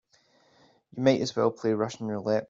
[0.95, 2.39] You might as well play Russian roulette.